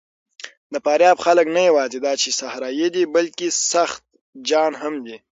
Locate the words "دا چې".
2.05-2.29